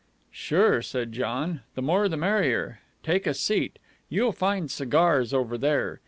"Sure!" 0.31 0.81
said 0.81 1.11
John. 1.11 1.61
"The 1.75 1.81
more 1.83 2.09
the 2.09 2.17
merrier. 2.17 2.79
Take 3.03 3.27
a 3.27 3.35
seat. 3.35 3.77
You'll 4.09 4.31
find 4.31 4.71
cigars 4.71 5.31
over 5.31 5.59
there. 5.59 5.99